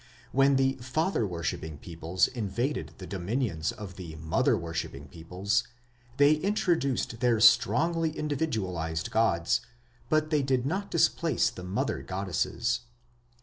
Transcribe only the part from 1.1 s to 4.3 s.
worshipping peoples invaded the dominions of the